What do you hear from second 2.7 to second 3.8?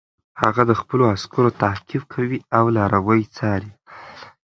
لاروي څاري.